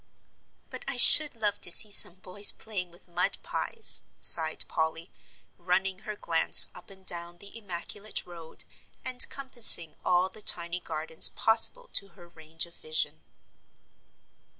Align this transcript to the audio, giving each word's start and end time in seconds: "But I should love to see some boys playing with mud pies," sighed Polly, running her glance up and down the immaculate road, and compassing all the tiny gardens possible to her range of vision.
"But 0.71 0.83
I 0.87 0.97
should 0.97 1.35
love 1.35 1.61
to 1.61 1.71
see 1.71 1.91
some 1.91 2.15
boys 2.15 2.51
playing 2.51 2.89
with 2.89 3.07
mud 3.07 3.37
pies," 3.43 4.01
sighed 4.19 4.65
Polly, 4.67 5.11
running 5.59 5.99
her 5.99 6.15
glance 6.15 6.71
up 6.73 6.89
and 6.89 7.05
down 7.05 7.37
the 7.37 7.55
immaculate 7.55 8.25
road, 8.25 8.63
and 9.05 9.29
compassing 9.29 9.93
all 10.03 10.27
the 10.27 10.41
tiny 10.41 10.79
gardens 10.79 11.29
possible 11.29 11.87
to 11.93 12.07
her 12.17 12.27
range 12.29 12.65
of 12.65 12.73
vision. 12.73 13.21